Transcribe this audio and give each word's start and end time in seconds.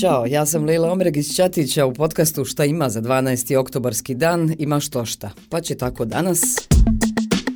Ćao, 0.00 0.26
ja 0.26 0.46
sam 0.46 0.64
Leila 0.64 0.92
Omreg 0.92 1.16
iz 1.16 1.34
Ćatića 1.34 1.86
u 1.86 1.92
podcastu 1.92 2.44
Šta 2.44 2.64
ima 2.64 2.88
za 2.88 3.02
12. 3.02 3.56
oktobarski 3.56 4.14
dan, 4.14 4.54
ima 4.58 4.80
što 4.80 5.04
šta. 5.04 5.30
Pa 5.48 5.60
će 5.60 5.74
tako 5.74 6.04
danas... 6.04 6.68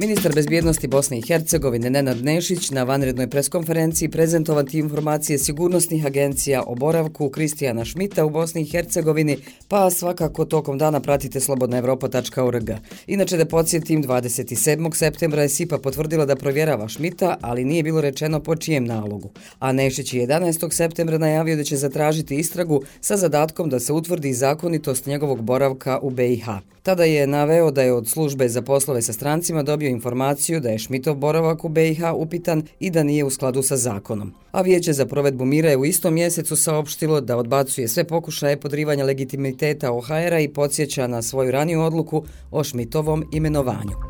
Ministar 0.00 0.34
bezbjednosti 0.34 0.86
Bosne 0.86 1.18
i 1.18 1.22
Hercegovine 1.22 1.90
Nenad 1.90 2.24
Nešić 2.24 2.70
na 2.70 2.82
vanrednoj 2.82 3.30
preskonferenciji 3.30 4.08
prezentovati 4.08 4.78
informacije 4.78 5.38
sigurnosnih 5.38 6.06
agencija 6.06 6.62
o 6.66 6.74
boravku 6.74 7.30
Kristijana 7.30 7.84
Šmita 7.84 8.24
u 8.24 8.30
Bosni 8.30 8.62
i 8.62 8.64
Hercegovini, 8.64 9.38
pa 9.68 9.90
svakako 9.90 10.44
tokom 10.44 10.78
dana 10.78 11.00
pratite 11.00 11.40
slobodnaevropa.org. 11.40 12.70
Inače 13.06 13.36
da 13.36 13.44
podsjetim, 13.44 14.04
27. 14.04 14.94
septembra 14.94 15.42
je 15.42 15.48
SIPA 15.48 15.78
potvrdila 15.78 16.26
da 16.26 16.36
provjerava 16.36 16.88
Šmita, 16.88 17.36
ali 17.40 17.64
nije 17.64 17.82
bilo 17.82 18.00
rečeno 18.00 18.40
po 18.40 18.56
čijem 18.56 18.84
nalogu. 18.84 19.30
A 19.58 19.72
Nešić 19.72 20.14
je 20.14 20.26
11. 20.26 20.72
septembra 20.72 21.18
najavio 21.18 21.56
da 21.56 21.64
će 21.64 21.76
zatražiti 21.76 22.36
istragu 22.36 22.82
sa 23.00 23.16
zadatkom 23.16 23.70
da 23.70 23.80
se 23.80 23.92
utvrdi 23.92 24.32
zakonitost 24.32 25.06
njegovog 25.06 25.42
boravka 25.42 25.98
u 26.02 26.10
BiH. 26.10 26.48
Tada 26.82 27.04
je 27.04 27.26
naveo 27.26 27.70
da 27.70 27.82
je 27.82 27.92
od 27.92 28.08
službe 28.08 28.48
za 28.48 28.62
poslove 28.62 29.02
sa 29.02 29.12
strancima 29.12 29.62
dobio 29.62 29.87
informaciju 29.88 30.60
da 30.60 30.68
je 30.68 30.78
Šmitov 30.78 31.14
boravak 31.14 31.64
u 31.64 31.68
BiH 31.68 32.00
upitan 32.14 32.62
i 32.80 32.90
da 32.90 33.02
nije 33.02 33.24
u 33.24 33.30
skladu 33.30 33.62
sa 33.62 33.76
zakonom. 33.76 34.34
A 34.52 34.62
vijeće 34.62 34.92
za 34.92 35.06
provedbu 35.06 35.44
mira 35.44 35.70
je 35.70 35.76
u 35.76 35.84
istom 35.84 36.14
mjesecu 36.14 36.56
saopštilo 36.56 37.20
da 37.20 37.36
odbacuje 37.36 37.88
sve 37.88 38.04
pokušaje 38.04 38.60
podrivanja 38.60 39.04
legitimiteta 39.04 39.92
OHR-a 39.92 40.40
i 40.40 40.48
podsjeća 40.48 41.06
na 41.06 41.22
svoju 41.22 41.50
raniju 41.50 41.80
odluku 41.80 42.24
o 42.50 42.64
Šmitovom 42.64 43.24
imenovanju. 43.32 44.07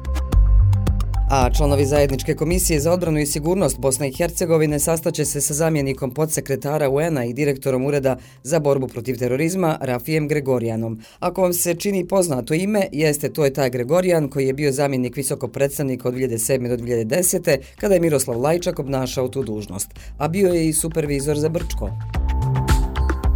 A 1.30 1.50
članovi 1.50 1.86
zajedničke 1.86 2.34
komisije 2.34 2.80
za 2.80 2.92
odbranu 2.92 3.18
i 3.18 3.26
sigurnost 3.26 3.78
Bosne 3.78 4.08
i 4.08 4.12
Hercegovine 4.12 4.78
sastaće 4.78 5.24
se 5.24 5.40
sa 5.40 5.54
zamjenikom 5.54 6.10
podsekretara 6.10 6.88
UN-a 6.88 7.24
i 7.24 7.32
direktorom 7.32 7.84
Ureda 7.84 8.16
za 8.42 8.58
borbu 8.58 8.88
protiv 8.88 9.18
terorizma 9.18 9.78
Rafijem 9.80 10.28
Gregorijanom. 10.28 11.00
Ako 11.18 11.42
vam 11.42 11.52
se 11.52 11.74
čini 11.74 12.08
poznato 12.08 12.54
ime, 12.54 12.86
jeste 12.92 13.32
to 13.32 13.44
je 13.44 13.52
taj 13.52 13.70
Gregorijan 13.70 14.28
koji 14.28 14.46
je 14.46 14.52
bio 14.52 14.72
zamjenik 14.72 15.16
visokog 15.16 15.52
predstavnika 15.52 16.08
od 16.08 16.14
2007. 16.14 16.68
do 16.68 16.76
2010. 16.76 17.58
kada 17.76 17.94
je 17.94 18.00
Miroslav 18.00 18.40
Lajčak 18.40 18.78
obnašao 18.78 19.28
tu 19.28 19.42
dužnost, 19.42 19.90
a 20.18 20.28
bio 20.28 20.52
je 20.52 20.68
i 20.68 20.72
supervizor 20.72 21.38
za 21.38 21.48
Brčko. 21.48 21.90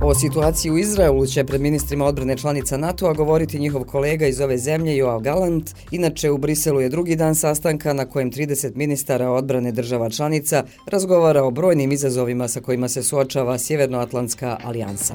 O 0.05 0.15
situaciji 0.15 0.73
u 0.73 0.79
Izraelu 0.79 1.27
će 1.27 1.45
pred 1.45 1.61
ministrima 1.61 2.05
odbrane 2.05 2.37
članica 2.37 2.77
NATO-a 2.77 3.13
govoriti 3.13 3.59
njihov 3.59 3.85
kolega 3.85 4.27
iz 4.27 4.41
ove 4.41 4.59
zemlje 4.59 4.97
Joao 4.97 5.21
Galant. 5.21 5.71
Inače, 5.91 6.31
u 6.31 6.39
Briselu 6.39 6.81
je 6.81 6.89
drugi 6.89 7.17
dan 7.17 7.35
sastanka 7.35 7.93
na 7.93 8.05
kojem 8.05 8.33
30 8.33 8.77
ministara 8.77 9.31
odbrane 9.31 9.73
država 9.73 10.11
članica 10.11 10.65
razgovara 10.87 11.45
o 11.45 11.51
brojnim 11.51 11.93
izazovima 11.93 12.49
sa 12.49 12.61
kojima 12.61 12.89
se 12.89 13.03
suočava 13.03 13.59
Sjevernoatlantska 13.59 14.59
alijansa. 14.65 15.15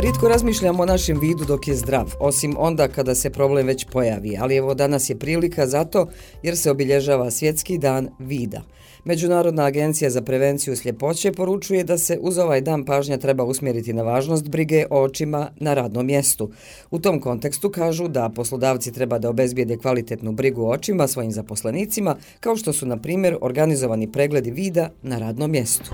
Ritko 0.00 0.28
razmišljamo 0.28 0.82
o 0.82 0.86
našem 0.86 1.20
vidu 1.20 1.44
dok 1.44 1.68
je 1.68 1.74
zdrav, 1.74 2.14
osim 2.20 2.54
onda 2.58 2.88
kada 2.88 3.14
se 3.14 3.30
problem 3.30 3.66
već 3.66 3.86
pojavi, 3.92 4.36
ali 4.40 4.56
evo 4.56 4.74
danas 4.74 5.10
je 5.10 5.18
prilika 5.18 5.66
za 5.66 5.84
to 5.84 6.06
jer 6.42 6.56
se 6.56 6.70
obilježava 6.70 7.30
svjetski 7.30 7.78
dan 7.78 8.08
vida. 8.18 8.62
Međunarodna 9.04 9.64
agencija 9.64 10.10
za 10.10 10.22
prevenciju 10.22 10.76
sljepoće 10.76 11.32
poručuje 11.32 11.84
da 11.84 11.98
se 11.98 12.18
uz 12.20 12.38
ovaj 12.38 12.60
dan 12.60 12.84
pažnja 12.84 13.16
treba 13.18 13.44
usmjeriti 13.44 13.92
na 13.92 14.02
važnost 14.02 14.48
brige 14.48 14.84
o 14.90 15.02
očima 15.02 15.50
na 15.60 15.74
radnom 15.74 16.06
mjestu. 16.06 16.50
U 16.90 16.98
tom 16.98 17.20
kontekstu 17.20 17.70
kažu 17.70 18.08
da 18.08 18.28
poslodavci 18.28 18.92
treba 18.92 19.18
da 19.18 19.30
obezbijede 19.30 19.76
kvalitetnu 19.76 20.32
brigu 20.32 20.62
o 20.62 20.70
očima 20.70 21.06
svojim 21.06 21.32
zaposlenicima, 21.32 22.16
kao 22.40 22.56
što 22.56 22.72
su, 22.72 22.86
na 22.86 22.96
primjer, 22.96 23.36
organizovani 23.40 24.12
pregledi 24.12 24.50
vida 24.50 24.90
na 25.02 25.18
radnom 25.18 25.50
mjestu. 25.50 25.90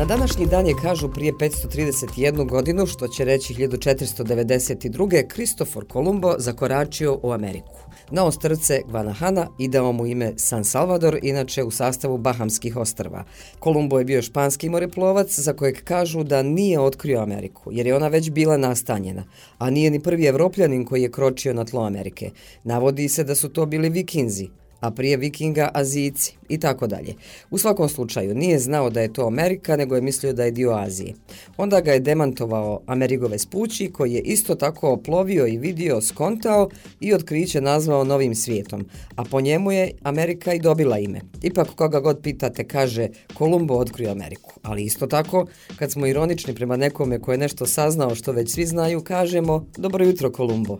Na 0.00 0.06
današnji 0.06 0.46
dan 0.46 0.66
je, 0.66 0.74
kažu, 0.82 1.08
prije 1.08 1.32
531 1.32 2.48
godinu, 2.48 2.86
što 2.86 3.08
će 3.08 3.24
reći 3.24 3.54
1492. 3.54 5.26
Kristofor 5.28 5.86
Kolumbo 5.88 6.34
zakoračio 6.38 7.20
u 7.22 7.32
Ameriku. 7.32 7.80
Na 8.10 8.24
ostrce 8.24 8.80
Guanahana 8.90 9.48
i 9.58 9.68
dao 9.68 9.92
mu 9.92 10.06
ime 10.06 10.32
San 10.36 10.64
Salvador, 10.64 11.18
inače 11.22 11.64
u 11.64 11.70
sastavu 11.70 12.18
Bahamskih 12.18 12.76
ostrva. 12.76 13.24
Kolumbo 13.58 13.98
je 13.98 14.04
bio 14.04 14.22
španski 14.22 14.68
moreplovac 14.68 15.38
za 15.38 15.52
kojeg 15.52 15.84
kažu 15.84 16.22
da 16.22 16.42
nije 16.42 16.80
otkrio 16.80 17.20
Ameriku, 17.20 17.72
jer 17.72 17.86
je 17.86 17.96
ona 17.96 18.08
već 18.08 18.30
bila 18.30 18.56
nastanjena, 18.56 19.24
a 19.58 19.70
nije 19.70 19.90
ni 19.90 20.00
prvi 20.00 20.26
evropljanin 20.26 20.84
koji 20.84 21.02
je 21.02 21.10
kročio 21.10 21.54
na 21.54 21.64
tlo 21.64 21.82
Amerike. 21.82 22.30
Navodi 22.64 23.08
se 23.08 23.24
da 23.24 23.34
su 23.34 23.48
to 23.48 23.66
bili 23.66 23.88
vikinzi, 23.88 24.48
a 24.80 24.90
prije 24.90 25.16
vikinga 25.16 25.68
Azijici 25.74 26.34
i 26.48 26.58
tako 26.58 26.86
dalje. 26.86 27.14
U 27.50 27.58
svakom 27.58 27.88
slučaju 27.88 28.34
nije 28.34 28.58
znao 28.58 28.90
da 28.90 29.00
je 29.00 29.12
to 29.12 29.26
Amerika, 29.26 29.76
nego 29.76 29.94
je 29.94 30.00
mislio 30.00 30.32
da 30.32 30.44
je 30.44 30.50
dio 30.50 30.70
Azije. 30.70 31.14
Onda 31.56 31.80
ga 31.80 31.92
je 31.92 32.00
demantovao 32.00 32.80
Amerigove 32.86 33.38
spući, 33.38 33.90
koji 33.92 34.12
je 34.12 34.20
isto 34.20 34.54
tako 34.54 34.90
oplovio 34.90 35.46
i 35.46 35.58
vidio, 35.58 36.00
skontao 36.00 36.68
i 37.00 37.14
otkriće 37.14 37.60
nazvao 37.60 38.04
novim 38.04 38.34
svijetom. 38.34 38.88
A 39.16 39.24
po 39.24 39.40
njemu 39.40 39.72
je 39.72 39.90
Amerika 40.02 40.54
i 40.54 40.58
dobila 40.58 40.98
ime. 40.98 41.20
Ipak 41.42 41.68
koga 41.68 42.00
god 42.00 42.22
pitate 42.22 42.64
kaže 42.64 43.08
Kolumbo 43.34 43.74
otkrio 43.74 44.10
Ameriku. 44.10 44.52
Ali 44.62 44.82
isto 44.82 45.06
tako, 45.06 45.46
kad 45.76 45.92
smo 45.92 46.06
ironični 46.06 46.54
prema 46.54 46.76
nekome 46.76 47.18
koje 47.18 47.38
nešto 47.38 47.66
saznao 47.66 48.14
što 48.14 48.32
već 48.32 48.52
svi 48.52 48.66
znaju, 48.66 49.00
kažemo 49.00 49.66
Dobro 49.76 50.04
jutro 50.04 50.32
Kolumbo. 50.32 50.76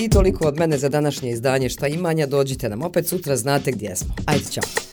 I 0.00 0.08
toliko 0.08 0.48
od 0.48 0.58
mene 0.58 0.78
za 0.78 0.88
današnje 0.88 1.30
izdanje 1.30 1.68
šta 1.68 1.86
imanja. 1.86 2.26
Dođite 2.26 2.68
nam 2.68 2.82
opet 2.82 3.06
sutra, 3.06 3.36
znate 3.36 3.72
gdje 3.72 3.96
smo. 3.96 4.14
Ajde, 4.26 4.44
čao. 4.50 4.87